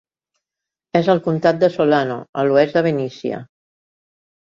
[0.99, 3.43] És al comtat de Solano, a l'oest de Benicia.